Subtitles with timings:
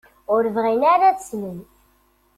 [0.33, 1.59] Ur bɣin ara ad d-slen.